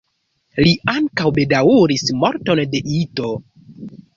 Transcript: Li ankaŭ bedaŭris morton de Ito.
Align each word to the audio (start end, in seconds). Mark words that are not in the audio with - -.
Li 0.67 0.71
ankaŭ 0.93 1.27
bedaŭris 1.35 2.07
morton 2.23 2.65
de 2.73 2.83
Ito. 3.05 3.31